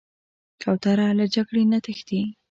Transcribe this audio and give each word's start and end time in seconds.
کوتره 0.61 1.07
له 1.19 1.25
جګړې 1.35 1.63
نه 1.71 1.79
تښتي. 1.85 2.21